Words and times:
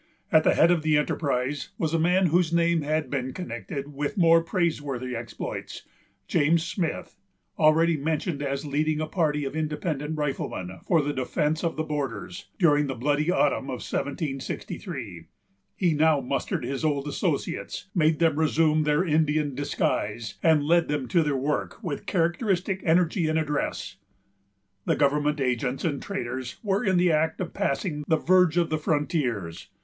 At 0.31 0.43
the 0.43 0.55
head 0.55 0.71
of 0.71 0.81
the 0.81 0.97
enterprise 0.97 1.69
was 1.77 1.93
a 1.93 1.99
man 1.99 2.25
whose 2.25 2.51
name 2.51 2.81
had 2.81 3.11
been 3.11 3.33
connected 3.33 3.93
with 3.93 4.17
more 4.17 4.41
praiseworthy 4.41 5.15
exploits, 5.15 5.83
James 6.27 6.63
Smith, 6.65 7.15
already 7.59 7.97
mentioned 7.97 8.41
as 8.41 8.65
leading 8.65 8.99
a 8.99 9.05
party 9.05 9.45
of 9.45 9.55
independent 9.55 10.17
riflemen, 10.17 10.79
for 10.87 11.03
the 11.03 11.13
defence 11.13 11.63
of 11.63 11.75
the 11.75 11.83
borders, 11.83 12.47
during 12.57 12.87
the 12.87 12.95
bloody 12.95 13.29
autumn 13.29 13.65
of 13.65 13.85
1763. 13.87 15.25
He 15.75 15.93
now 15.93 16.19
mustered 16.19 16.63
his 16.65 16.83
old 16.83 17.07
associates, 17.07 17.85
made 17.93 18.17
them 18.17 18.39
resume 18.39 18.81
their 18.85 19.05
Indian 19.05 19.53
disguise, 19.53 20.33
and 20.41 20.63
led 20.63 20.87
them 20.87 21.07
to 21.09 21.21
their 21.21 21.37
work 21.37 21.77
with 21.83 22.07
characteristic 22.07 22.81
energy 22.83 23.27
and 23.27 23.37
address. 23.37 23.97
The 24.85 24.95
government 24.95 25.39
agents 25.39 25.85
and 25.85 26.01
traders 26.01 26.55
were 26.63 26.83
in 26.83 26.97
the 26.97 27.11
act 27.11 27.39
of 27.39 27.53
passing 27.53 28.03
the 28.07 28.17
verge 28.17 28.57
of 28.57 28.71
the 28.71 28.79
frontiers. 28.79 29.67